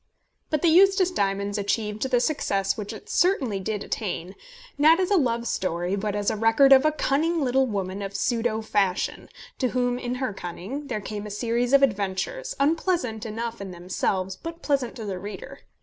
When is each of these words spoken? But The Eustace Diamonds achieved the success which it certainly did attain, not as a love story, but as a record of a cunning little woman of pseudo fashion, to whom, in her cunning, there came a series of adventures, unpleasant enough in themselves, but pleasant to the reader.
But 0.49 0.63
The 0.63 0.67
Eustace 0.69 1.11
Diamonds 1.11 1.59
achieved 1.59 2.09
the 2.09 2.19
success 2.19 2.75
which 2.75 2.91
it 2.91 3.07
certainly 3.07 3.59
did 3.59 3.83
attain, 3.83 4.33
not 4.75 4.99
as 4.99 5.11
a 5.11 5.15
love 5.15 5.47
story, 5.47 5.95
but 5.95 6.15
as 6.15 6.31
a 6.31 6.35
record 6.35 6.73
of 6.73 6.85
a 6.85 6.91
cunning 6.91 7.41
little 7.43 7.67
woman 7.67 8.01
of 8.01 8.15
pseudo 8.15 8.61
fashion, 8.63 9.29
to 9.59 9.67
whom, 9.67 9.99
in 9.99 10.15
her 10.15 10.33
cunning, 10.33 10.87
there 10.87 11.01
came 11.01 11.27
a 11.27 11.29
series 11.29 11.71
of 11.71 11.83
adventures, 11.83 12.55
unpleasant 12.59 13.27
enough 13.27 13.61
in 13.61 13.69
themselves, 13.69 14.35
but 14.35 14.63
pleasant 14.63 14.95
to 14.95 15.05
the 15.05 15.19
reader. 15.19 15.59